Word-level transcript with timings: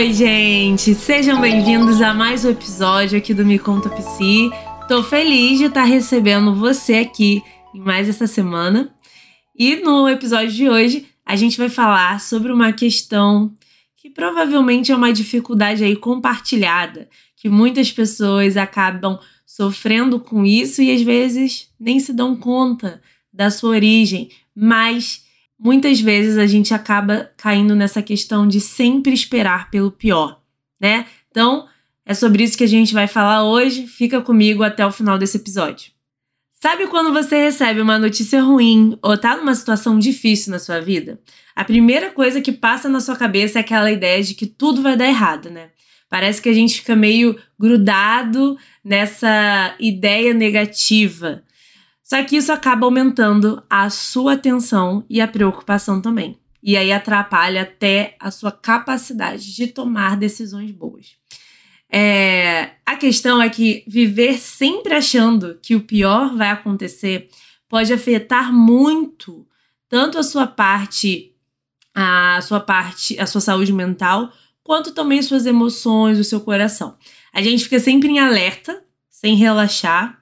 Oi, 0.00 0.14
gente! 0.14 0.94
Sejam 0.94 1.42
bem-vindos 1.42 2.00
a 2.00 2.14
mais 2.14 2.42
um 2.42 2.48
episódio 2.48 3.18
aqui 3.18 3.34
do 3.34 3.44
Me 3.44 3.58
Conta 3.58 3.90
Psi. 3.90 4.48
Tô 4.88 5.02
feliz 5.02 5.58
de 5.58 5.66
estar 5.66 5.84
recebendo 5.84 6.54
você 6.54 6.94
aqui 6.94 7.42
em 7.74 7.80
mais 7.80 8.08
essa 8.08 8.26
semana. 8.26 8.94
E 9.54 9.76
no 9.76 10.08
episódio 10.08 10.52
de 10.52 10.70
hoje, 10.70 11.06
a 11.22 11.36
gente 11.36 11.58
vai 11.58 11.68
falar 11.68 12.18
sobre 12.18 12.50
uma 12.50 12.72
questão 12.72 13.54
que 13.98 14.08
provavelmente 14.08 14.90
é 14.90 14.96
uma 14.96 15.12
dificuldade 15.12 15.84
aí 15.84 15.94
compartilhada, 15.94 17.06
que 17.36 17.50
muitas 17.50 17.92
pessoas 17.92 18.56
acabam 18.56 19.18
sofrendo 19.44 20.18
com 20.18 20.46
isso 20.46 20.80
e 20.80 20.90
às 20.94 21.02
vezes 21.02 21.68
nem 21.78 22.00
se 22.00 22.14
dão 22.14 22.34
conta 22.34 23.02
da 23.30 23.50
sua 23.50 23.68
origem, 23.68 24.30
mas 24.56 25.26
muitas 25.60 26.00
vezes 26.00 26.38
a 26.38 26.46
gente 26.46 26.72
acaba 26.72 27.30
caindo 27.36 27.76
nessa 27.76 28.02
questão 28.02 28.48
de 28.48 28.60
sempre 28.60 29.12
esperar 29.12 29.70
pelo 29.70 29.92
pior, 29.92 30.40
né? 30.80 31.06
Então, 31.30 31.68
é 32.04 32.14
sobre 32.14 32.42
isso 32.42 32.56
que 32.56 32.64
a 32.64 32.68
gente 32.68 32.94
vai 32.94 33.06
falar 33.06 33.44
hoje. 33.44 33.86
Fica 33.86 34.22
comigo 34.22 34.62
até 34.62 34.84
o 34.84 34.90
final 34.90 35.18
desse 35.18 35.36
episódio. 35.36 35.92
Sabe 36.54 36.86
quando 36.88 37.12
você 37.12 37.36
recebe 37.36 37.80
uma 37.80 37.98
notícia 37.98 38.42
ruim 38.42 38.98
ou 39.02 39.16
tá 39.16 39.36
numa 39.36 39.54
situação 39.54 39.98
difícil 39.98 40.50
na 40.50 40.58
sua 40.58 40.80
vida? 40.80 41.20
A 41.54 41.64
primeira 41.64 42.10
coisa 42.10 42.40
que 42.40 42.52
passa 42.52 42.88
na 42.88 43.00
sua 43.00 43.16
cabeça 43.16 43.58
é 43.58 43.60
aquela 43.60 43.90
ideia 43.90 44.22
de 44.22 44.34
que 44.34 44.46
tudo 44.46 44.82
vai 44.82 44.96
dar 44.96 45.06
errado, 45.06 45.50
né? 45.50 45.70
Parece 46.08 46.42
que 46.42 46.48
a 46.48 46.52
gente 46.52 46.80
fica 46.80 46.96
meio 46.96 47.38
grudado 47.58 48.58
nessa 48.84 49.74
ideia 49.78 50.34
negativa 50.34 51.42
só 52.10 52.24
que 52.24 52.36
isso 52.36 52.50
acaba 52.50 52.86
aumentando 52.86 53.62
a 53.70 53.88
sua 53.88 54.32
atenção 54.32 55.04
e 55.08 55.20
a 55.20 55.28
preocupação 55.28 56.02
também. 56.02 56.36
E 56.60 56.76
aí 56.76 56.90
atrapalha 56.90 57.62
até 57.62 58.16
a 58.18 58.32
sua 58.32 58.50
capacidade 58.50 59.54
de 59.54 59.68
tomar 59.68 60.16
decisões 60.16 60.72
boas. 60.72 61.12
É, 61.88 62.72
a 62.84 62.96
questão 62.96 63.40
é 63.40 63.48
que 63.48 63.84
viver 63.86 64.38
sempre 64.38 64.92
achando 64.92 65.56
que 65.62 65.76
o 65.76 65.82
pior 65.82 66.36
vai 66.36 66.50
acontecer 66.50 67.30
pode 67.68 67.92
afetar 67.92 68.52
muito 68.52 69.46
tanto 69.88 70.18
a 70.18 70.24
sua 70.24 70.48
parte, 70.48 71.32
a 71.94 72.40
sua 72.42 72.58
parte, 72.58 73.20
a 73.20 73.26
sua 73.26 73.40
saúde 73.40 73.72
mental, 73.72 74.32
quanto 74.64 74.90
também 74.90 75.22
suas 75.22 75.46
emoções, 75.46 76.18
o 76.18 76.24
seu 76.24 76.40
coração. 76.40 76.96
A 77.32 77.40
gente 77.40 77.62
fica 77.62 77.78
sempre 77.78 78.08
em 78.08 78.18
alerta, 78.18 78.82
sem 79.08 79.36
relaxar, 79.36 80.19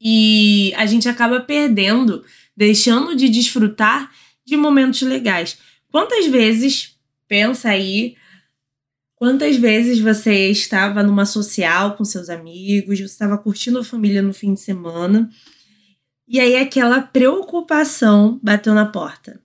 e 0.00 0.72
a 0.76 0.86
gente 0.86 1.08
acaba 1.08 1.40
perdendo, 1.40 2.24
deixando 2.56 3.16
de 3.16 3.28
desfrutar 3.28 4.10
de 4.46 4.56
momentos 4.56 5.02
legais. 5.02 5.58
Quantas 5.90 6.26
vezes, 6.26 6.96
pensa 7.26 7.70
aí, 7.70 8.16
quantas 9.14 9.56
vezes 9.56 9.98
você 9.98 10.50
estava 10.50 11.02
numa 11.02 11.26
social 11.26 11.96
com 11.96 12.04
seus 12.04 12.28
amigos, 12.28 12.98
você 12.98 13.04
estava 13.04 13.36
curtindo 13.36 13.78
a 13.78 13.84
família 13.84 14.22
no 14.22 14.32
fim 14.32 14.54
de 14.54 14.60
semana, 14.60 15.28
e 16.26 16.38
aí 16.38 16.56
aquela 16.56 17.00
preocupação 17.00 18.38
bateu 18.42 18.74
na 18.74 18.86
porta. 18.86 19.40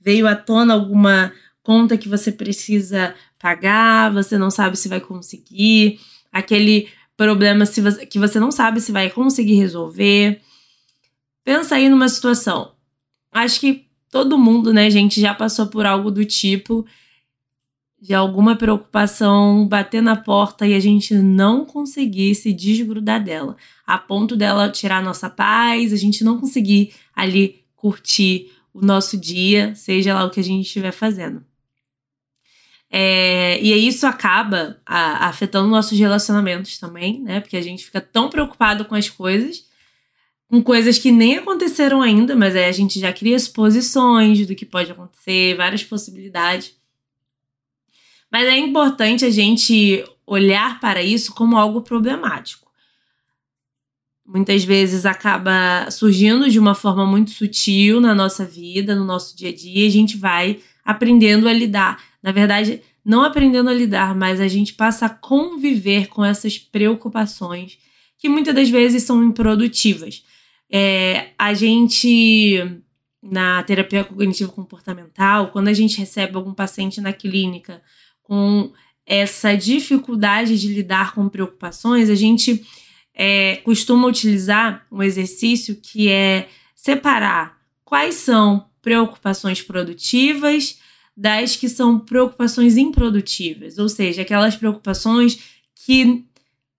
Veio 0.00 0.26
à 0.26 0.36
tona 0.36 0.72
alguma 0.72 1.32
conta 1.62 1.98
que 1.98 2.08
você 2.08 2.32
precisa 2.32 3.14
pagar, 3.38 4.12
você 4.12 4.38
não 4.38 4.50
sabe 4.50 4.76
se 4.76 4.88
vai 4.88 5.00
conseguir, 5.00 6.00
aquele 6.32 6.88
problemas 7.18 7.74
que 8.08 8.18
você 8.18 8.38
não 8.38 8.52
sabe 8.52 8.80
se 8.80 8.92
vai 8.92 9.10
conseguir 9.10 9.56
resolver. 9.56 10.40
Pensa 11.44 11.74
aí 11.74 11.88
numa 11.88 12.08
situação. 12.08 12.72
Acho 13.32 13.58
que 13.58 13.88
todo 14.08 14.38
mundo, 14.38 14.72
né, 14.72 14.88
gente, 14.88 15.20
já 15.20 15.34
passou 15.34 15.66
por 15.66 15.84
algo 15.84 16.12
do 16.12 16.24
tipo 16.24 16.86
de 18.00 18.14
alguma 18.14 18.54
preocupação 18.54 19.66
bater 19.66 20.00
na 20.00 20.14
porta 20.14 20.64
e 20.64 20.74
a 20.74 20.78
gente 20.78 21.12
não 21.14 21.64
conseguir 21.64 22.36
se 22.36 22.52
desgrudar 22.52 23.22
dela, 23.22 23.56
a 23.84 23.98
ponto 23.98 24.36
dela 24.36 24.70
tirar 24.70 24.98
a 24.98 25.02
nossa 25.02 25.28
paz, 25.28 25.92
a 25.92 25.96
gente 25.96 26.22
não 26.22 26.38
conseguir 26.38 26.94
ali 27.12 27.64
curtir 27.74 28.52
o 28.72 28.80
nosso 28.80 29.18
dia, 29.18 29.74
seja 29.74 30.14
lá 30.14 30.24
o 30.24 30.30
que 30.30 30.38
a 30.38 30.44
gente 30.44 30.64
estiver 30.66 30.92
fazendo. 30.92 31.44
É, 32.90 33.60
e 33.60 33.86
isso 33.86 34.06
acaba 34.06 34.80
afetando 34.86 35.68
nossos 35.68 35.98
relacionamentos 35.98 36.78
também, 36.78 37.20
né? 37.20 37.40
Porque 37.40 37.56
a 37.56 37.62
gente 37.62 37.84
fica 37.84 38.00
tão 38.00 38.30
preocupado 38.30 38.84
com 38.84 38.94
as 38.94 39.10
coisas, 39.10 39.66
com 40.48 40.62
coisas 40.62 40.98
que 40.98 41.12
nem 41.12 41.36
aconteceram 41.36 42.00
ainda, 42.00 42.34
mas 42.34 42.56
aí 42.56 42.64
a 42.64 42.72
gente 42.72 42.98
já 42.98 43.12
cria 43.12 43.38
suposições 43.38 44.46
do 44.46 44.54
que 44.54 44.64
pode 44.64 44.90
acontecer, 44.90 45.54
várias 45.56 45.84
possibilidades. 45.84 46.74
Mas 48.32 48.46
é 48.46 48.56
importante 48.56 49.24
a 49.24 49.30
gente 49.30 50.02
olhar 50.26 50.80
para 50.80 51.02
isso 51.02 51.34
como 51.34 51.56
algo 51.58 51.82
problemático. 51.82 52.68
Muitas 54.26 54.64
vezes 54.64 55.06
acaba 55.06 55.90
surgindo 55.90 56.50
de 56.50 56.58
uma 56.58 56.74
forma 56.74 57.06
muito 57.06 57.30
sutil 57.30 58.00
na 58.00 58.14
nossa 58.14 58.44
vida, 58.44 58.94
no 58.94 59.04
nosso 59.04 59.36
dia 59.36 59.48
a 59.48 59.54
dia, 59.54 59.84
e 59.84 59.86
a 59.86 59.90
gente 59.90 60.16
vai 60.18 60.60
aprendendo 60.84 61.48
a 61.48 61.52
lidar 61.52 62.07
na 62.22 62.32
verdade, 62.32 62.82
não 63.04 63.22
aprendendo 63.22 63.70
a 63.70 63.74
lidar, 63.74 64.14
mas 64.14 64.40
a 64.40 64.48
gente 64.48 64.74
passa 64.74 65.06
a 65.06 65.10
conviver 65.10 66.08
com 66.08 66.24
essas 66.24 66.58
preocupações 66.58 67.78
que 68.18 68.28
muitas 68.28 68.54
das 68.54 68.68
vezes 68.68 69.04
são 69.04 69.22
improdutivas. 69.22 70.24
É, 70.70 71.30
a 71.38 71.54
gente, 71.54 72.82
na 73.22 73.62
terapia 73.62 74.04
cognitivo 74.04 74.52
comportamental, 74.52 75.50
quando 75.52 75.68
a 75.68 75.72
gente 75.72 75.98
recebe 75.98 76.36
algum 76.36 76.52
paciente 76.52 77.00
na 77.00 77.12
clínica 77.12 77.80
com 78.22 78.72
essa 79.06 79.56
dificuldade 79.56 80.58
de 80.58 80.68
lidar 80.68 81.14
com 81.14 81.28
preocupações, 81.28 82.10
a 82.10 82.14
gente 82.14 82.66
é, 83.14 83.56
costuma 83.64 84.06
utilizar 84.06 84.86
um 84.92 85.02
exercício 85.02 85.76
que 85.76 86.10
é 86.10 86.48
separar 86.74 87.56
quais 87.84 88.16
são 88.16 88.68
preocupações 88.82 89.62
produtivas 89.62 90.78
das 91.18 91.56
que 91.56 91.68
são 91.68 91.98
preocupações 91.98 92.76
improdutivas, 92.76 93.76
ou 93.76 93.88
seja, 93.88 94.22
aquelas 94.22 94.54
preocupações 94.54 95.40
que 95.74 96.24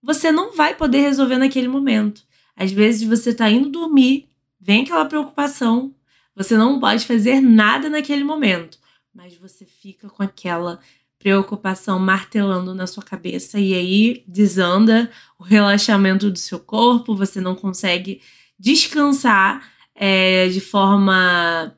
você 0.02 0.32
não 0.32 0.56
vai 0.56 0.74
poder 0.74 1.02
resolver 1.02 1.36
naquele 1.36 1.68
momento. 1.68 2.22
Às 2.56 2.72
vezes 2.72 3.06
você 3.06 3.30
está 3.30 3.50
indo 3.50 3.68
dormir, 3.68 4.30
vem 4.58 4.82
aquela 4.82 5.04
preocupação, 5.04 5.94
você 6.34 6.56
não 6.56 6.80
pode 6.80 7.04
fazer 7.04 7.42
nada 7.42 7.90
naquele 7.90 8.24
momento, 8.24 8.78
mas 9.14 9.36
você 9.36 9.66
fica 9.66 10.08
com 10.08 10.22
aquela 10.22 10.80
preocupação 11.18 11.98
martelando 11.98 12.74
na 12.74 12.86
sua 12.86 13.02
cabeça 13.02 13.60
e 13.60 13.74
aí 13.74 14.24
desanda 14.26 15.10
o 15.38 15.44
relaxamento 15.44 16.30
do 16.30 16.38
seu 16.38 16.58
corpo, 16.58 17.14
você 17.14 17.42
não 17.42 17.54
consegue 17.54 18.22
descansar 18.58 19.70
é, 19.94 20.48
de 20.48 20.62
forma 20.62 21.76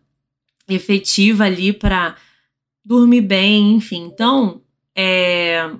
efetiva 0.68 1.42
ali 1.42 1.72
para 1.72 2.16
dormir 2.84 3.22
bem, 3.22 3.74
enfim. 3.74 4.04
Então, 4.04 4.62
é, 4.96 5.70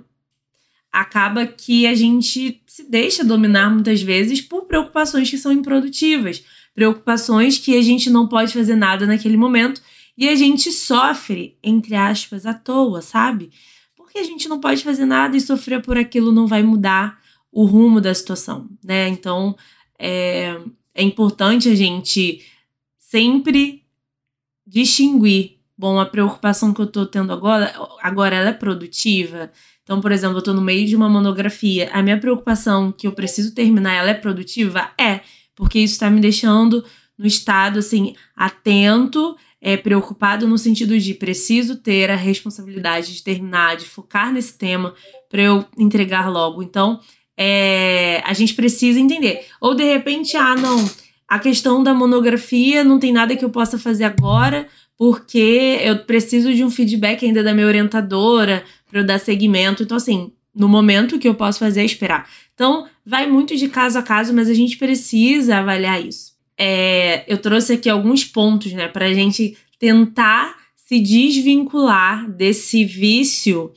acaba 0.91 1.45
que 1.45 1.87
a 1.87 1.95
gente 1.95 2.61
se 2.67 2.89
deixa 2.89 3.23
dominar 3.23 3.69
muitas 3.69 4.01
vezes 4.01 4.41
por 4.41 4.65
preocupações 4.65 5.29
que 5.29 5.37
são 5.37 5.51
improdutivas, 5.51 6.43
preocupações 6.73 7.57
que 7.57 7.75
a 7.77 7.81
gente 7.81 8.09
não 8.09 8.27
pode 8.27 8.53
fazer 8.53 8.75
nada 8.75 9.05
naquele 9.05 9.37
momento 9.37 9.81
e 10.17 10.29
a 10.29 10.35
gente 10.35 10.71
sofre, 10.71 11.57
entre 11.63 11.95
aspas, 11.95 12.45
à 12.45 12.53
toa, 12.53 13.01
sabe? 13.01 13.51
Porque 13.95 14.19
a 14.19 14.23
gente 14.23 14.47
não 14.47 14.59
pode 14.59 14.83
fazer 14.83 15.05
nada 15.05 15.35
e 15.35 15.41
sofrer 15.41 15.81
por 15.81 15.97
aquilo 15.97 16.31
não 16.31 16.45
vai 16.45 16.61
mudar 16.61 17.19
o 17.51 17.65
rumo 17.65 17.99
da 17.99 18.13
situação, 18.13 18.69
né? 18.83 19.07
Então, 19.07 19.55
é, 19.97 20.59
é 20.93 21.03
importante 21.03 21.69
a 21.69 21.75
gente 21.75 22.43
sempre 22.99 23.83
distinguir 24.65 25.59
bom, 25.77 25.99
a 25.99 26.05
preocupação 26.05 26.73
que 26.73 26.81
eu 26.81 26.87
tô 26.87 27.05
tendo 27.05 27.33
agora, 27.33 27.73
agora 28.01 28.35
ela 28.35 28.49
é 28.49 28.53
produtiva. 28.53 29.51
Então, 29.83 29.99
por 29.99 30.11
exemplo, 30.11 30.37
eu 30.37 30.41
tô 30.41 30.53
no 30.53 30.61
meio 30.61 30.87
de 30.87 30.95
uma 30.95 31.09
monografia. 31.09 31.89
A 31.91 32.01
minha 32.01 32.19
preocupação 32.19 32.91
que 32.91 33.05
eu 33.05 33.11
preciso 33.11 33.53
terminar, 33.53 33.93
ela 33.93 34.11
é 34.11 34.13
produtiva? 34.13 34.91
É, 34.99 35.21
porque 35.55 35.79
isso 35.79 35.99
tá 35.99 36.09
me 36.09 36.21
deixando 36.21 36.83
no 37.17 37.27
estado, 37.27 37.79
assim, 37.79 38.15
atento, 38.35 39.35
é, 39.61 39.77
preocupado 39.77 40.47
no 40.47 40.57
sentido 40.57 40.97
de 40.99 41.13
preciso 41.13 41.77
ter 41.77 42.09
a 42.09 42.15
responsabilidade 42.15 43.13
de 43.13 43.23
terminar, 43.23 43.77
de 43.77 43.85
focar 43.85 44.31
nesse 44.31 44.57
tema 44.57 44.93
para 45.29 45.41
eu 45.41 45.65
entregar 45.77 46.29
logo. 46.29 46.63
Então, 46.63 46.99
é, 47.37 48.21
a 48.25 48.33
gente 48.33 48.53
precisa 48.53 48.99
entender. 48.99 49.45
Ou 49.59 49.73
de 49.73 49.83
repente, 49.83 50.35
ah, 50.37 50.55
não, 50.55 50.89
a 51.27 51.39
questão 51.39 51.81
da 51.81 51.93
monografia 51.93 52.83
não 52.83 52.99
tem 52.99 53.11
nada 53.11 53.35
que 53.35 53.43
eu 53.43 53.49
possa 53.49 53.79
fazer 53.79 54.03
agora, 54.03 54.67
porque 54.97 55.79
eu 55.81 55.99
preciso 55.99 56.53
de 56.53 56.63
um 56.63 56.69
feedback 56.69 57.25
ainda 57.25 57.43
da 57.43 57.53
minha 57.53 57.67
orientadora 57.67 58.63
para 58.89 58.99
eu 59.01 59.05
dar 59.05 59.19
seguimento. 59.19 59.83
Então, 59.83 59.97
assim, 59.97 60.31
no 60.55 60.67
momento 60.67 61.19
que 61.19 61.27
eu 61.27 61.35
posso 61.35 61.59
fazer 61.59 61.81
é 61.81 61.85
esperar. 61.85 62.29
Então, 62.53 62.87
vai 63.05 63.27
muito 63.27 63.55
de 63.55 63.67
caso 63.67 63.97
a 63.97 64.03
caso, 64.03 64.33
mas 64.33 64.49
a 64.49 64.53
gente 64.53 64.77
precisa 64.77 65.57
avaliar 65.57 66.03
isso. 66.03 66.33
É, 66.57 67.23
eu 67.27 67.37
trouxe 67.37 67.73
aqui 67.73 67.89
alguns 67.89 68.23
pontos, 68.23 68.71
né, 68.73 68.87
para 68.87 69.05
a 69.05 69.13
gente 69.13 69.57
tentar 69.79 70.55
se 70.75 70.99
desvincular 70.99 72.29
desse 72.29 72.85
vício 72.85 73.71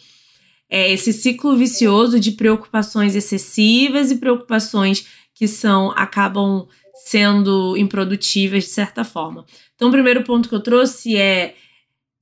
é 0.69 0.93
esse 0.93 1.13
ciclo 1.13 1.57
vicioso 1.57 2.19
de 2.19 2.33
preocupações 2.33 3.15
excessivas 3.15 4.11
e 4.11 4.17
preocupações 4.17 5.07
que 5.35 5.47
são 5.47 5.93
acabam 5.93 6.67
sendo 7.05 7.77
improdutivas 7.77 8.65
de 8.65 8.71
certa 8.71 9.05
forma. 9.05 9.45
Então, 9.75 9.89
o 9.89 9.93
primeiro 9.93 10.25
ponto 10.25 10.49
que 10.49 10.55
eu 10.55 10.63
trouxe 10.63 11.17
é 11.17 11.55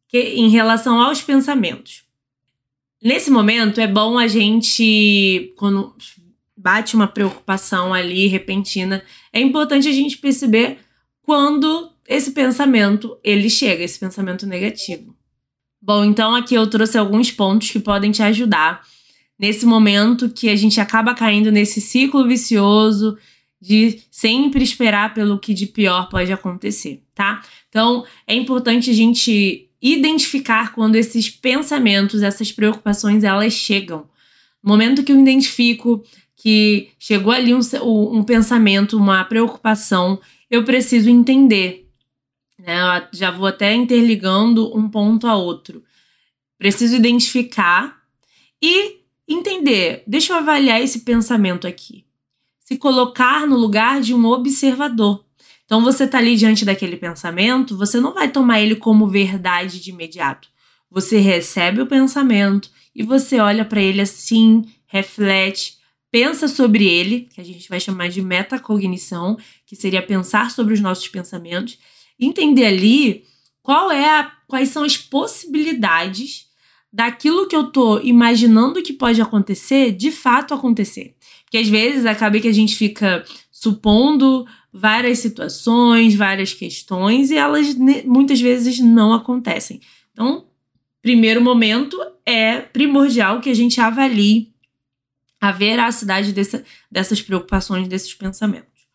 que, 0.08 0.18
em 0.18 0.48
relação 0.48 1.00
aos 1.00 1.22
pensamentos. 1.22 2.02
Nesse 3.02 3.30
momento, 3.30 3.80
é 3.80 3.86
bom 3.86 4.18
a 4.18 4.26
gente, 4.26 5.52
quando 5.56 5.94
bate 6.56 6.94
uma 6.96 7.06
preocupação 7.06 7.92
ali 7.92 8.26
repentina, 8.26 9.02
é 9.32 9.40
importante 9.40 9.86
a 9.86 9.92
gente 9.92 10.16
perceber 10.18 10.78
quando 11.22 11.90
esse 12.06 12.32
pensamento 12.32 13.18
ele 13.22 13.50
chega, 13.50 13.84
esse 13.84 13.98
pensamento 13.98 14.46
negativo. 14.46 15.14
Bom, 15.80 16.04
então 16.04 16.34
aqui 16.34 16.54
eu 16.54 16.66
trouxe 16.66 16.96
alguns 16.96 17.30
pontos 17.30 17.70
que 17.70 17.78
podem 17.78 18.10
te 18.10 18.22
ajudar 18.22 18.82
nesse 19.38 19.66
momento 19.66 20.30
que 20.30 20.48
a 20.48 20.56
gente 20.56 20.80
acaba 20.80 21.14
caindo 21.14 21.52
nesse 21.52 21.80
ciclo 21.80 22.26
vicioso 22.26 23.18
de 23.64 24.02
sempre 24.10 24.62
esperar 24.62 25.14
pelo 25.14 25.38
que 25.38 25.54
de 25.54 25.64
pior 25.64 26.10
pode 26.10 26.30
acontecer, 26.30 27.02
tá? 27.14 27.42
Então, 27.70 28.04
é 28.26 28.34
importante 28.34 28.90
a 28.90 28.92
gente 28.92 29.70
identificar 29.80 30.74
quando 30.74 30.96
esses 30.96 31.30
pensamentos, 31.30 32.22
essas 32.22 32.52
preocupações, 32.52 33.24
elas 33.24 33.54
chegam. 33.54 34.06
No 34.62 34.68
momento 34.68 35.02
que 35.02 35.10
eu 35.10 35.18
identifico 35.18 36.04
que 36.36 36.90
chegou 36.98 37.32
ali 37.32 37.54
um, 37.54 37.60
um 38.12 38.22
pensamento, 38.22 38.98
uma 38.98 39.24
preocupação, 39.24 40.20
eu 40.50 40.62
preciso 40.62 41.08
entender. 41.08 41.88
Né? 42.58 42.78
Eu 42.98 43.18
já 43.18 43.30
vou 43.30 43.46
até 43.46 43.74
interligando 43.74 44.76
um 44.76 44.90
ponto 44.90 45.26
a 45.26 45.36
outro. 45.36 45.82
Preciso 46.58 46.96
identificar 46.96 47.98
e 48.62 48.98
entender. 49.26 50.02
Deixa 50.06 50.34
eu 50.34 50.36
avaliar 50.36 50.82
esse 50.82 51.00
pensamento 51.00 51.66
aqui. 51.66 52.03
Se 52.64 52.76
colocar 52.76 53.46
no 53.46 53.56
lugar 53.56 54.00
de 54.00 54.14
um 54.14 54.24
observador. 54.24 55.24
Então 55.66 55.82
você 55.82 56.04
está 56.04 56.18
ali 56.18 56.34
diante 56.34 56.64
daquele 56.64 56.96
pensamento, 56.96 57.76
você 57.76 58.00
não 58.00 58.12
vai 58.12 58.30
tomar 58.30 58.60
ele 58.60 58.74
como 58.74 59.06
verdade 59.06 59.80
de 59.80 59.90
imediato. 59.90 60.48
Você 60.90 61.18
recebe 61.18 61.80
o 61.80 61.86
pensamento 61.86 62.70
e 62.94 63.02
você 63.02 63.38
olha 63.38 63.64
para 63.64 63.80
ele 63.80 64.00
assim, 64.00 64.64
reflete, 64.86 65.78
pensa 66.10 66.48
sobre 66.48 66.86
ele, 66.86 67.28
que 67.34 67.40
a 67.40 67.44
gente 67.44 67.68
vai 67.68 67.80
chamar 67.80 68.08
de 68.08 68.22
metacognição, 68.22 69.36
que 69.66 69.74
seria 69.74 70.00
pensar 70.00 70.50
sobre 70.50 70.72
os 70.72 70.80
nossos 70.80 71.08
pensamentos, 71.08 71.78
entender 72.18 72.66
ali 72.66 73.24
qual 73.62 73.90
é 73.90 74.08
a, 74.08 74.32
quais 74.46 74.68
são 74.68 74.84
as 74.84 74.96
possibilidades 74.96 76.46
daquilo 76.92 77.48
que 77.48 77.56
eu 77.56 77.72
tô 77.72 77.98
imaginando 77.98 78.82
que 78.82 78.92
pode 78.92 79.20
acontecer, 79.20 79.90
de 79.90 80.12
fato 80.12 80.54
acontecer. 80.54 81.16
Porque 81.54 81.62
às 81.62 81.68
vezes 81.68 82.04
acaba 82.04 82.40
que 82.40 82.48
a 82.48 82.52
gente 82.52 82.74
fica 82.74 83.24
supondo 83.48 84.44
várias 84.72 85.20
situações, 85.20 86.12
várias 86.12 86.52
questões 86.52 87.30
e 87.30 87.36
elas 87.36 87.76
muitas 88.04 88.40
vezes 88.40 88.80
não 88.80 89.12
acontecem. 89.12 89.80
Então, 90.12 90.48
primeiro 91.00 91.40
momento 91.40 91.96
é 92.26 92.58
primordial 92.58 93.40
que 93.40 93.48
a 93.48 93.54
gente 93.54 93.80
avalie 93.80 94.52
a 95.40 95.52
veracidade 95.52 96.32
dessa, 96.32 96.64
dessas 96.90 97.22
preocupações, 97.22 97.86
desses 97.86 98.12
pensamentos. 98.12 98.88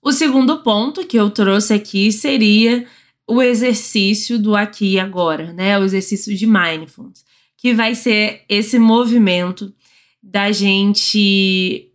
O 0.00 0.12
segundo 0.12 0.62
ponto 0.62 1.04
que 1.04 1.16
eu 1.16 1.28
trouxe 1.28 1.74
aqui 1.74 2.12
seria 2.12 2.86
o 3.26 3.42
exercício 3.42 4.38
do 4.38 4.54
aqui 4.54 4.92
e 4.92 5.00
agora, 5.00 5.52
né? 5.52 5.76
O 5.76 5.82
exercício 5.82 6.36
de 6.36 6.46
mindfulness, 6.46 7.24
que 7.56 7.74
vai 7.74 7.96
ser 7.96 8.44
esse 8.48 8.78
movimento 8.78 9.74
da 10.22 10.52
gente 10.52 11.90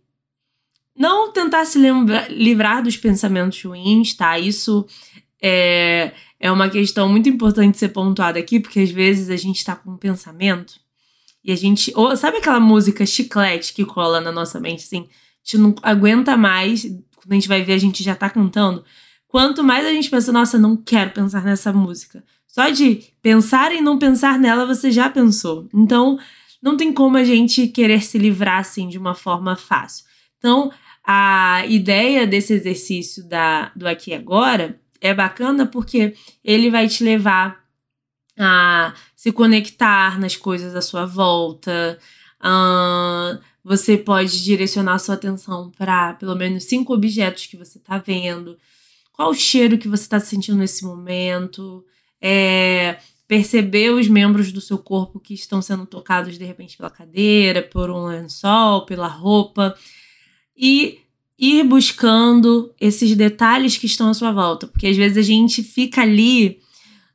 não 0.96 1.32
tentar 1.32 1.64
se 1.64 1.78
lembra, 1.78 2.26
livrar 2.28 2.82
dos 2.82 2.96
pensamentos 2.96 3.62
ruins, 3.62 4.14
tá? 4.14 4.38
Isso 4.38 4.86
é, 5.42 6.12
é 6.40 6.50
uma 6.50 6.68
questão 6.68 7.08
muito 7.08 7.28
importante 7.28 7.78
ser 7.78 7.88
pontuada 7.90 8.38
aqui, 8.38 8.58
porque 8.58 8.80
às 8.80 8.90
vezes 8.90 9.30
a 9.30 9.36
gente 9.36 9.64
tá 9.64 9.76
com 9.76 9.92
um 9.92 9.96
pensamento 9.96 10.74
e 11.44 11.52
a 11.52 11.56
gente. 11.56 11.92
Ou, 11.94 12.16
sabe 12.16 12.38
aquela 12.38 12.58
música 12.58 13.06
chiclete 13.06 13.72
que 13.72 13.84
cola 13.84 14.20
na 14.20 14.32
nossa 14.32 14.58
mente, 14.58 14.84
assim? 14.84 15.08
A 15.08 15.44
gente 15.44 15.58
não 15.58 15.74
aguenta 15.82 16.36
mais, 16.36 16.82
quando 16.82 17.30
a 17.30 17.34
gente 17.34 17.46
vai 17.46 17.62
ver, 17.62 17.74
a 17.74 17.78
gente 17.78 18.02
já 18.02 18.16
tá 18.16 18.28
cantando. 18.28 18.84
Quanto 19.28 19.62
mais 19.62 19.86
a 19.86 19.90
gente 19.90 20.10
pensa, 20.10 20.32
nossa, 20.32 20.58
não 20.58 20.76
quero 20.76 21.10
pensar 21.10 21.44
nessa 21.44 21.72
música. 21.72 22.24
Só 22.46 22.68
de 22.70 23.02
pensar 23.22 23.70
em 23.70 23.82
não 23.82 23.98
pensar 23.98 24.38
nela, 24.38 24.66
você 24.66 24.90
já 24.90 25.08
pensou. 25.10 25.68
Então, 25.74 26.18
não 26.62 26.76
tem 26.76 26.92
como 26.92 27.16
a 27.16 27.24
gente 27.24 27.68
querer 27.68 28.02
se 28.02 28.18
livrar 28.18 28.58
assim 28.58 28.88
de 28.88 28.98
uma 28.98 29.14
forma 29.14 29.56
fácil. 29.56 30.04
Então, 30.38 30.70
a 31.04 31.64
ideia 31.66 32.26
desse 32.26 32.52
exercício 32.52 33.26
da, 33.28 33.70
do 33.76 33.86
aqui 33.86 34.10
e 34.10 34.14
agora 34.14 34.80
é 35.00 35.14
bacana 35.14 35.66
porque 35.66 36.14
ele 36.42 36.70
vai 36.70 36.88
te 36.88 37.04
levar 37.04 37.64
a 38.38 38.94
se 39.14 39.32
conectar 39.32 40.18
nas 40.18 40.36
coisas 40.36 40.74
à 40.74 40.82
sua 40.82 41.06
volta. 41.06 41.98
Uh, 42.40 43.40
você 43.64 43.96
pode 43.96 44.42
direcionar 44.44 44.98
sua 44.98 45.14
atenção 45.14 45.70
para 45.76 46.14
pelo 46.14 46.34
menos 46.34 46.64
cinco 46.64 46.92
objetos 46.92 47.46
que 47.46 47.56
você 47.56 47.78
está 47.78 47.98
vendo. 47.98 48.58
Qual 49.12 49.30
o 49.30 49.34
cheiro 49.34 49.78
que 49.78 49.88
você 49.88 50.02
está 50.02 50.20
sentindo 50.20 50.58
nesse 50.58 50.84
momento? 50.84 51.84
É, 52.20 52.98
perceber 53.28 53.90
os 53.90 54.08
membros 54.08 54.52
do 54.52 54.60
seu 54.60 54.78
corpo 54.78 55.18
que 55.18 55.34
estão 55.34 55.60
sendo 55.60 55.84
tocados 55.84 56.38
de 56.38 56.44
repente 56.44 56.76
pela 56.76 56.90
cadeira, 56.90 57.62
por 57.62 57.90
um 57.90 58.06
lençol, 58.06 58.86
pela 58.86 59.08
roupa 59.08 59.74
e 60.56 61.00
ir 61.38 61.64
buscando 61.64 62.72
esses 62.80 63.14
detalhes 63.14 63.76
que 63.76 63.86
estão 63.86 64.08
à 64.08 64.14
sua 64.14 64.32
volta, 64.32 64.66
porque 64.66 64.86
às 64.86 64.96
vezes 64.96 65.18
a 65.18 65.22
gente 65.22 65.62
fica 65.62 66.02
ali 66.02 66.60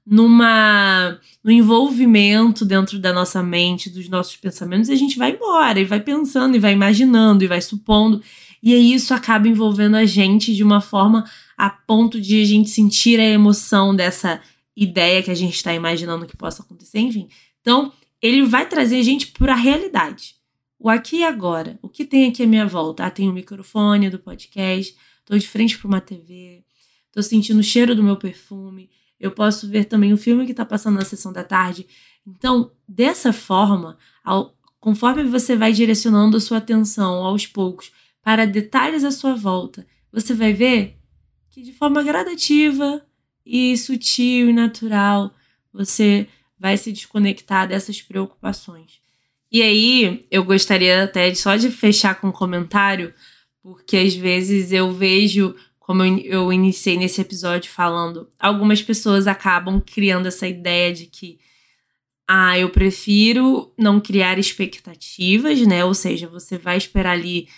numa 0.06 1.20
no 1.44 1.52
envolvimento 1.52 2.64
dentro 2.64 3.00
da 3.00 3.12
nossa 3.12 3.42
mente, 3.42 3.90
dos 3.90 4.08
nossos 4.08 4.36
pensamentos, 4.36 4.90
e 4.90 4.94
a 4.94 4.96
gente 4.96 5.18
vai 5.18 5.32
embora 5.32 5.80
e 5.80 5.86
vai 5.86 6.00
pensando 6.00 6.56
e 6.56 6.60
vai 6.60 6.74
imaginando 6.74 7.44
e 7.44 7.48
vai 7.48 7.62
supondo, 7.62 8.22
e 8.62 8.76
aí 8.76 8.94
isso 8.94 9.12
acaba 9.14 9.48
envolvendo 9.48 9.96
a 9.96 10.06
gente 10.06 10.54
de 10.54 10.64
uma 10.64 10.82
forma 10.82 11.24
a 11.58 11.70
ponto 11.70 12.22
de 12.22 12.42
a 12.42 12.46
gente 12.46 12.70
sentir 12.70 13.20
a 13.20 13.24
emoção 13.24 13.96
dessa 13.96 14.40
ideia 14.76 15.22
que 15.22 15.32
a 15.32 15.36
gente 15.36 15.56
está 15.56 15.74
imaginando 15.74 16.26
que 16.26 16.38
possa 16.38 16.64
acontecer, 16.64 17.00
enfim. 17.00 17.28
Então, 17.62 17.92
ele 18.22 18.44
vai 18.46 18.68
trazer 18.68 19.00
a 19.00 19.04
gente 19.04 19.28
para 19.28 19.54
a 19.54 19.58
realidade 19.58 20.42
o 20.82 20.90
aqui 20.90 21.18
e 21.18 21.24
agora. 21.24 21.78
O 21.82 21.88
que 21.88 22.04
tem 22.04 22.28
aqui 22.28 22.42
à 22.42 22.48
minha 22.48 22.66
volta? 22.66 23.06
Ah, 23.06 23.12
tem 23.12 23.30
o 23.30 23.34
microfone 23.34 24.10
do 24.10 24.18
podcast, 24.18 24.98
estou 25.20 25.38
de 25.38 25.48
frente 25.48 25.78
para 25.78 25.88
uma 25.88 26.02
TV, 26.02 26.64
estou 27.06 27.22
sentindo 27.22 27.60
o 27.60 27.64
cheiro 27.64 27.96
do 27.96 28.02
meu 28.02 28.18
perfume, 28.18 28.90
eu 29.20 29.30
posso 29.30 29.70
ver 29.70 29.86
também 29.86 30.12
o 30.12 30.18
filme 30.18 30.46
que 30.46 30.52
está 30.52 30.66
passando 30.66 30.96
na 30.96 31.06
sessão 31.06 31.32
da 31.32 31.44
tarde. 31.44 31.86
Então, 32.26 32.72
dessa 32.88 33.32
forma, 33.32 33.98
ao, 34.24 34.58
conforme 34.80 35.24
você 35.24 35.56
vai 35.56 35.72
direcionando 35.72 36.38
a 36.38 36.40
sua 36.40 36.58
atenção 36.58 37.24
aos 37.24 37.46
poucos 37.46 37.92
para 38.24 38.48
detalhes 38.48 39.04
à 39.04 39.12
sua 39.12 39.36
volta, 39.36 39.86
você 40.12 40.34
vai 40.34 40.52
ver 40.52 40.98
que 41.52 41.62
de 41.62 41.74
forma 41.74 42.02
gradativa 42.02 43.06
e 43.52 43.78
sutil 43.78 44.50
e 44.50 44.54
natural 44.54 45.36
você 45.74 46.26
vai 46.58 46.78
se 46.78 46.90
desconectar 46.94 47.68
dessas 47.68 48.02
preocupações. 48.02 49.02
E 49.52 49.62
aí, 49.62 50.26
eu 50.32 50.46
gostaria 50.46 51.04
até 51.04 51.34
só 51.36 51.58
de 51.58 51.70
fechar 51.70 52.16
com 52.16 52.30
um 52.30 52.32
comentário, 52.32 53.14
porque 53.62 53.98
às 53.98 54.16
vezes 54.16 54.72
eu 54.72 54.94
vejo, 54.94 55.54
como 55.78 56.02
eu 56.04 56.54
iniciei 56.54 56.98
nesse 56.98 57.20
episódio 57.20 57.70
falando, 57.70 58.30
algumas 58.40 58.82
pessoas 58.82 59.28
acabam 59.28 59.82
criando 59.82 60.28
essa 60.28 60.48
ideia 60.48 60.94
de 60.94 61.08
que 61.08 61.38
ah, 62.26 62.58
eu 62.58 62.70
prefiro 62.70 63.74
não 63.78 64.00
criar 64.00 64.40
expectativas, 64.40 65.60
né? 65.68 65.84
Ou 65.84 65.94
seja, 65.94 66.28
você 66.28 66.58
vai 66.58 66.78
esperar 66.78 67.12
ali 67.12 67.50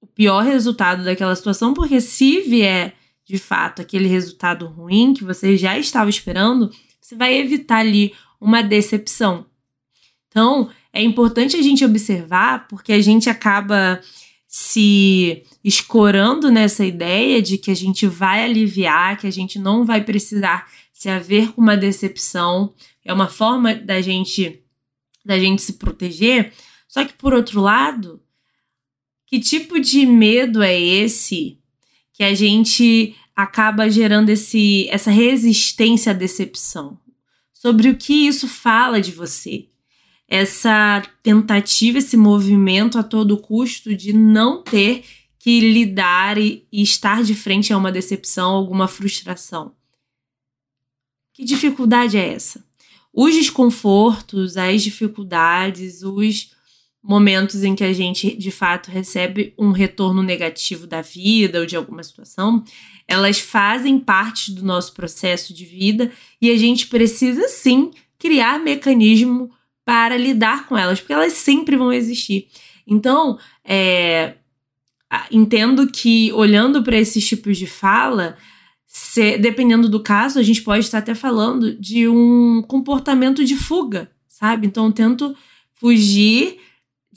o 0.00 0.06
pior 0.06 0.42
resultado 0.42 1.04
daquela 1.04 1.36
situação, 1.36 1.74
porque 1.74 2.00
se 2.00 2.40
vier 2.40 2.94
de 3.30 3.38
fato 3.38 3.80
aquele 3.80 4.08
resultado 4.08 4.66
ruim 4.66 5.14
que 5.14 5.22
você 5.22 5.56
já 5.56 5.78
estava 5.78 6.10
esperando, 6.10 6.68
você 7.00 7.14
vai 7.14 7.34
evitar 7.36 7.78
ali 7.78 8.12
uma 8.40 8.60
decepção. 8.60 9.46
Então, 10.26 10.68
é 10.92 11.00
importante 11.00 11.56
a 11.56 11.62
gente 11.62 11.84
observar, 11.84 12.66
porque 12.66 12.92
a 12.92 13.00
gente 13.00 13.30
acaba 13.30 14.00
se 14.48 15.44
escorando 15.62 16.50
nessa 16.50 16.84
ideia 16.84 17.40
de 17.40 17.56
que 17.56 17.70
a 17.70 17.74
gente 17.74 18.04
vai 18.04 18.42
aliviar, 18.42 19.16
que 19.16 19.28
a 19.28 19.30
gente 19.30 19.60
não 19.60 19.84
vai 19.84 20.02
precisar 20.02 20.68
se 20.92 21.08
haver 21.08 21.52
com 21.52 21.60
uma 21.60 21.76
decepção. 21.76 22.74
É 23.04 23.12
uma 23.12 23.28
forma 23.28 23.76
da 23.76 24.00
gente 24.00 24.60
da 25.24 25.38
gente 25.38 25.62
se 25.62 25.74
proteger. 25.74 26.52
Só 26.88 27.04
que 27.04 27.12
por 27.12 27.32
outro 27.32 27.60
lado, 27.60 28.20
que 29.24 29.38
tipo 29.38 29.78
de 29.78 30.04
medo 30.04 30.60
é 30.64 30.76
esse 30.76 31.59
que 32.20 32.24
a 32.24 32.34
gente 32.34 33.16
acaba 33.34 33.88
gerando 33.88 34.28
esse 34.28 34.86
essa 34.90 35.10
resistência 35.10 36.10
à 36.10 36.12
decepção? 36.12 36.98
Sobre 37.50 37.88
o 37.88 37.96
que 37.96 38.26
isso 38.26 38.46
fala 38.46 39.00
de 39.00 39.10
você? 39.10 39.70
essa 40.30 41.02
tentativa, 41.24 41.98
esse 41.98 42.16
movimento 42.16 42.96
a 42.96 43.02
todo 43.02 43.36
custo 43.36 43.96
de 43.96 44.12
não 44.12 44.62
ter 44.62 45.04
que 45.40 45.58
lidar 45.58 46.38
e, 46.38 46.64
e 46.70 46.82
estar 46.82 47.24
de 47.24 47.34
frente 47.34 47.72
a 47.72 47.76
uma 47.76 47.90
decepção, 47.90 48.52
alguma 48.52 48.86
frustração. 48.86 49.74
Que 51.32 51.44
dificuldade 51.44 52.16
é 52.16 52.32
essa? 52.32 52.64
Os 53.12 53.34
desconfortos, 53.34 54.56
as 54.56 54.82
dificuldades, 54.84 56.04
os 56.04 56.52
momentos 57.02 57.64
em 57.64 57.74
que 57.74 57.82
a 57.82 57.92
gente 57.92 58.36
de 58.36 58.50
fato 58.50 58.90
recebe 58.90 59.54
um 59.58 59.70
retorno 59.70 60.22
negativo 60.22 60.86
da 60.86 61.00
vida 61.00 61.60
ou 61.60 61.66
de 61.66 61.74
alguma 61.76 62.02
situação, 62.02 62.62
elas 63.08 63.38
fazem 63.38 63.98
parte 63.98 64.52
do 64.52 64.64
nosso 64.64 64.92
processo 64.92 65.54
de 65.54 65.64
vida 65.64 66.12
e 66.40 66.50
a 66.50 66.58
gente 66.58 66.86
precisa 66.86 67.48
sim 67.48 67.90
criar 68.18 68.60
mecanismo 68.60 69.50
para 69.84 70.16
lidar 70.16 70.68
com 70.68 70.76
elas, 70.76 71.00
porque 71.00 71.12
elas 71.12 71.32
sempre 71.32 71.76
vão 71.76 71.92
existir. 71.92 72.48
Então, 72.86 73.38
é, 73.64 74.34
entendo 75.30 75.90
que 75.90 76.30
olhando 76.32 76.82
para 76.82 76.96
esses 76.96 77.26
tipos 77.26 77.56
de 77.56 77.66
fala, 77.66 78.36
se, 78.86 79.38
dependendo 79.38 79.88
do 79.88 80.00
caso, 80.00 80.38
a 80.38 80.42
gente 80.42 80.62
pode 80.62 80.84
estar 80.84 80.98
até 80.98 81.14
falando 81.14 81.74
de 81.74 82.06
um 82.06 82.62
comportamento 82.62 83.44
de 83.44 83.56
fuga, 83.56 84.10
sabe? 84.28 84.66
Então, 84.66 84.86
eu 84.86 84.92
tento 84.92 85.34
fugir 85.74 86.58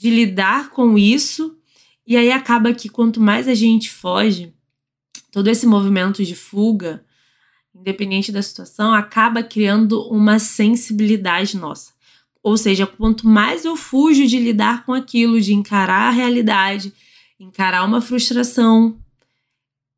de 0.04 0.10
lidar 0.10 0.68
com 0.68 0.98
isso, 0.98 1.56
e 2.06 2.14
aí 2.14 2.30
acaba 2.30 2.74
que 2.74 2.90
quanto 2.90 3.22
mais 3.22 3.48
a 3.48 3.54
gente 3.54 3.90
foge, 3.90 4.52
todo 5.32 5.48
esse 5.48 5.66
movimento 5.66 6.22
de 6.22 6.34
fuga, 6.34 7.02
independente 7.74 8.30
da 8.30 8.42
situação, 8.42 8.92
acaba 8.92 9.42
criando 9.42 10.02
uma 10.10 10.38
sensibilidade 10.38 11.56
nossa. 11.56 11.94
Ou 12.42 12.58
seja, 12.58 12.86
quanto 12.86 13.26
mais 13.26 13.64
eu 13.64 13.76
fujo 13.76 14.26
de 14.26 14.38
lidar 14.38 14.84
com 14.84 14.92
aquilo, 14.92 15.40
de 15.40 15.54
encarar 15.54 16.08
a 16.08 16.10
realidade, 16.10 16.92
encarar 17.40 17.82
uma 17.82 18.02
frustração, 18.02 18.98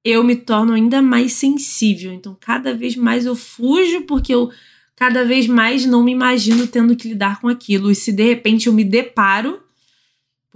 eu 0.05 0.23
me 0.23 0.37
torno 0.37 0.73
ainda 0.73 1.03
mais 1.03 1.33
sensível. 1.33 2.13
Então, 2.13 2.37
cada 2.41 2.73
vez 2.73 2.95
mais 2.95 3.27
eu 3.27 3.35
fujo 3.35 4.03
porque 4.03 4.33
eu 4.33 4.53
cada 4.95 5.25
vez 5.25 5.49
mais 5.49 5.85
não 5.85 6.05
me 6.05 6.13
imagino 6.13 6.65
tendo 6.69 6.95
que 6.95 7.09
lidar 7.09 7.41
com 7.41 7.49
aquilo. 7.49 7.91
E 7.91 7.95
se 7.97 8.13
de 8.13 8.23
repente 8.23 8.69
eu 8.69 8.73
me 8.73 8.85
deparo 8.85 9.66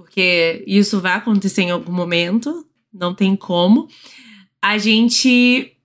porque 0.01 0.65
isso 0.67 0.99
vai 0.99 1.13
acontecer 1.13 1.61
em 1.61 1.71
algum 1.71 1.93
momento, 1.93 2.67
não 2.91 3.15
tem 3.15 3.37
como. 3.37 3.87
A 4.61 4.79
gente 4.79 5.77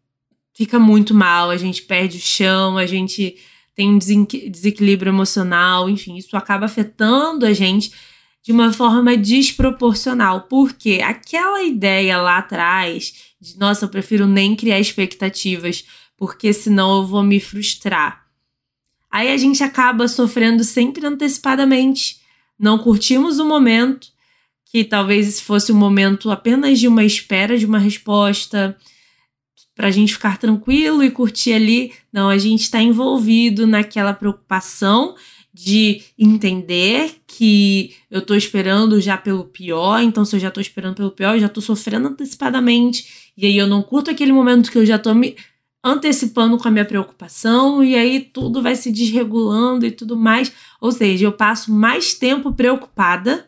fica 0.53 0.79
muito 0.79 1.13
mal, 1.13 1.49
a 1.49 1.57
gente 1.57 1.81
perde 1.81 2.17
o 2.17 2.21
chão, 2.21 2.77
a 2.77 2.85
gente 2.85 3.35
tem 3.75 3.89
um 3.89 3.97
desequilíbrio 3.97 5.09
emocional, 5.09 5.89
enfim, 5.89 6.15
isso 6.15 6.37
acaba 6.37 6.65
afetando 6.65 7.45
a 7.45 7.51
gente 7.51 7.91
de 8.41 8.53
uma 8.53 8.71
forma 8.71 9.17
desproporcional, 9.17 10.43
porque 10.43 11.01
aquela 11.03 11.61
ideia 11.63 12.17
lá 12.17 12.37
atrás 12.37 13.33
de 13.41 13.59
nossa, 13.59 13.83
eu 13.83 13.89
prefiro 13.89 14.25
nem 14.25 14.55
criar 14.55 14.79
expectativas, 14.79 15.83
porque 16.15 16.53
senão 16.53 17.01
eu 17.01 17.05
vou 17.05 17.21
me 17.21 17.41
frustrar. 17.41 18.25
Aí 19.11 19.29
a 19.29 19.35
gente 19.35 19.61
acaba 19.61 20.07
sofrendo 20.07 20.63
sempre 20.63 21.05
antecipadamente 21.05 22.23
não 22.57 22.77
curtimos 22.77 23.39
o 23.39 23.45
momento, 23.45 24.07
que 24.65 24.83
talvez 24.83 25.39
fosse 25.39 25.71
um 25.71 25.77
momento 25.77 26.29
apenas 26.31 26.79
de 26.79 26.87
uma 26.87 27.03
espera 27.03 27.57
de 27.57 27.65
uma 27.65 27.79
resposta, 27.79 28.75
para 29.75 29.87
a 29.87 29.91
gente 29.91 30.13
ficar 30.13 30.37
tranquilo 30.37 31.03
e 31.03 31.11
curtir 31.11 31.53
ali. 31.53 31.91
Não, 32.11 32.29
a 32.29 32.37
gente 32.37 32.61
está 32.61 32.81
envolvido 32.81 33.67
naquela 33.67 34.13
preocupação 34.13 35.15
de 35.53 36.01
entender 36.17 37.11
que 37.25 37.95
eu 38.11 38.19
estou 38.19 38.35
esperando 38.35 38.99
já 38.99 39.17
pelo 39.17 39.45
pior, 39.45 40.01
então 40.01 40.25
se 40.25 40.35
eu 40.35 40.39
já 40.39 40.49
estou 40.49 40.59
esperando 40.59 40.95
pelo 40.95 41.11
pior, 41.11 41.35
eu 41.35 41.39
já 41.39 41.45
estou 41.45 41.63
sofrendo 41.63 42.09
antecipadamente, 42.09 43.31
e 43.37 43.45
aí 43.45 43.57
eu 43.57 43.65
não 43.65 43.81
curto 43.81 44.11
aquele 44.11 44.33
momento 44.33 44.69
que 44.69 44.77
eu 44.77 44.85
já 44.85 44.97
estou 44.97 45.15
me 45.15 45.35
antecipando 45.85 46.57
com 46.57 46.67
a 46.67 46.71
minha 46.71 46.83
preocupação 46.83 47.83
e 47.83 47.95
aí 47.95 48.19
tudo 48.19 48.59
vai 48.59 48.75
se 48.75 48.91
desregulando 48.91 49.85
e 49.85 49.91
tudo 49.91 50.17
mais. 50.17 50.51
Ou 50.81 50.91
seja, 50.91 51.27
eu 51.27 51.31
passo 51.31 51.71
mais 51.71 52.15
tempo 52.15 52.51
preocupada 52.51 53.47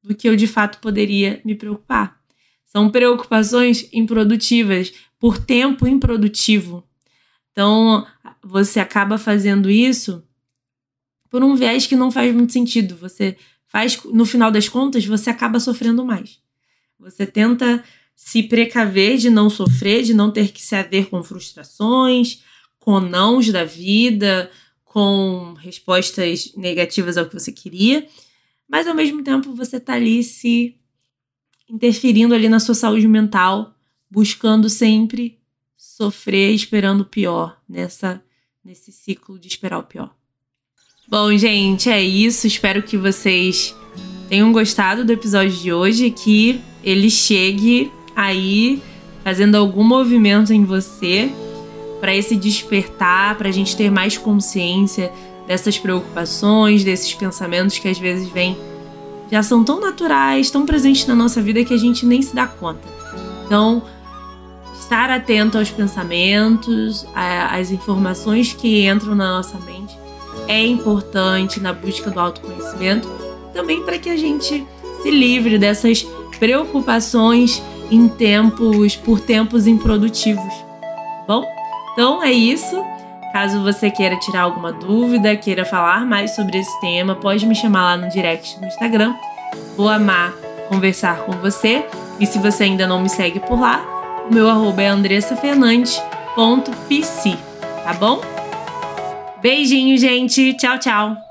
do 0.00 0.14
que 0.14 0.28
eu 0.28 0.36
de 0.36 0.46
fato 0.46 0.78
poderia 0.78 1.40
me 1.44 1.56
preocupar. 1.56 2.20
São 2.64 2.88
preocupações 2.88 3.88
improdutivas 3.92 4.92
por 5.18 5.38
tempo 5.38 5.88
improdutivo. 5.88 6.84
Então, 7.50 8.06
você 8.40 8.78
acaba 8.78 9.18
fazendo 9.18 9.68
isso 9.68 10.22
por 11.28 11.42
um 11.42 11.56
viés 11.56 11.84
que 11.84 11.96
não 11.96 12.12
faz 12.12 12.32
muito 12.32 12.52
sentido. 12.52 12.96
Você 12.98 13.36
faz, 13.66 14.00
no 14.04 14.24
final 14.24 14.52
das 14.52 14.68
contas, 14.68 15.04
você 15.04 15.30
acaba 15.30 15.58
sofrendo 15.58 16.04
mais. 16.04 16.38
Você 17.00 17.26
tenta 17.26 17.82
se 18.16 18.42
precaver 18.42 19.18
de 19.18 19.28
não 19.28 19.50
sofrer, 19.50 20.02
de 20.02 20.14
não 20.14 20.30
ter 20.32 20.50
que 20.50 20.62
se 20.62 20.74
haver 20.74 21.10
com 21.10 21.22
frustrações, 21.22 22.42
com 22.80 22.98
nãos 22.98 23.52
da 23.52 23.62
vida, 23.62 24.50
com 24.84 25.54
respostas 25.60 26.52
negativas 26.56 27.18
ao 27.18 27.26
que 27.26 27.38
você 27.38 27.52
queria, 27.52 28.08
mas 28.68 28.88
ao 28.88 28.94
mesmo 28.94 29.22
tempo 29.22 29.54
você 29.54 29.78
tá 29.78 29.92
ali 29.92 30.24
se 30.24 30.74
interferindo 31.68 32.34
ali 32.34 32.48
na 32.48 32.58
sua 32.58 32.74
saúde 32.74 33.06
mental, 33.06 33.74
buscando 34.10 34.70
sempre 34.70 35.38
sofrer, 35.76 36.54
esperando 36.54 37.02
o 37.02 37.06
pior 37.06 37.60
nessa 37.68 38.22
nesse 38.64 38.90
ciclo 38.90 39.38
de 39.38 39.46
esperar 39.46 39.78
o 39.78 39.84
pior. 39.84 40.12
Bom, 41.08 41.36
gente, 41.36 41.88
é 41.88 42.02
isso. 42.02 42.48
Espero 42.48 42.82
que 42.82 42.96
vocês 42.96 43.76
tenham 44.28 44.50
gostado 44.50 45.04
do 45.04 45.12
episódio 45.12 45.56
de 45.56 45.72
hoje, 45.72 46.10
que 46.10 46.60
ele 46.82 47.08
chegue 47.08 47.92
aí 48.16 48.82
fazendo 49.22 49.56
algum 49.56 49.84
movimento 49.84 50.52
em 50.52 50.64
você 50.64 51.30
para 52.00 52.14
esse 52.14 52.34
despertar, 52.34 53.36
para 53.36 53.48
a 53.48 53.52
gente 53.52 53.76
ter 53.76 53.90
mais 53.90 54.16
consciência 54.16 55.12
dessas 55.46 55.78
preocupações, 55.78 56.82
desses 56.82 57.12
pensamentos 57.14 57.78
que 57.78 57.88
às 57.88 57.98
vezes 57.98 58.28
vêm 58.28 58.56
já 59.30 59.42
são 59.42 59.64
tão 59.64 59.80
naturais, 59.80 60.50
tão 60.50 60.64
presentes 60.64 61.06
na 61.06 61.14
nossa 61.14 61.42
vida 61.42 61.64
que 61.64 61.74
a 61.74 61.76
gente 61.76 62.06
nem 62.06 62.22
se 62.22 62.34
dá 62.34 62.46
conta. 62.46 62.88
Então, 63.44 63.82
estar 64.78 65.10
atento 65.10 65.58
aos 65.58 65.68
pensamentos, 65.68 67.04
às 67.14 67.72
informações 67.72 68.52
que 68.52 68.86
entram 68.86 69.14
na 69.14 69.36
nossa 69.36 69.58
mente 69.58 69.96
é 70.48 70.64
importante 70.64 71.58
na 71.58 71.72
busca 71.72 72.10
do 72.10 72.20
autoconhecimento, 72.20 73.08
também 73.52 73.82
para 73.82 73.98
que 73.98 74.08
a 74.08 74.16
gente 74.16 74.64
se 75.02 75.10
livre 75.10 75.58
dessas 75.58 76.06
preocupações 76.38 77.60
em 77.90 78.08
tempos 78.08 78.96
por 78.96 79.20
tempos 79.20 79.66
improdutivos. 79.66 80.52
Bom, 81.26 81.44
então 81.92 82.22
é 82.22 82.32
isso. 82.32 82.82
Caso 83.32 83.62
você 83.62 83.90
queira 83.90 84.18
tirar 84.18 84.42
alguma 84.42 84.72
dúvida, 84.72 85.36
queira 85.36 85.64
falar 85.64 86.06
mais 86.06 86.34
sobre 86.34 86.58
esse 86.58 86.80
tema, 86.80 87.14
pode 87.14 87.44
me 87.44 87.54
chamar 87.54 87.82
lá 87.82 87.96
no 87.96 88.08
direct 88.08 88.58
no 88.60 88.66
Instagram. 88.66 89.14
Vou 89.76 89.88
amar 89.88 90.32
conversar 90.68 91.18
com 91.18 91.32
você. 91.32 91.84
E 92.18 92.26
se 92.26 92.38
você 92.38 92.64
ainda 92.64 92.86
não 92.86 93.00
me 93.00 93.08
segue 93.08 93.40
por 93.40 93.58
lá, 93.60 93.84
o 94.28 94.34
meu 94.34 94.48
arroba 94.48 94.82
é 94.82 94.88
andressafernandes.pc, 94.88 97.36
tá 97.84 97.92
bom? 97.94 98.20
Beijinho, 99.40 99.96
gente. 99.98 100.54
Tchau, 100.54 100.78
tchau. 100.78 101.25